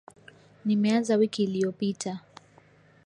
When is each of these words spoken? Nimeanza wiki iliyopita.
Nimeanza 0.65 1.15
wiki 1.19 1.43
iliyopita. 1.43 2.19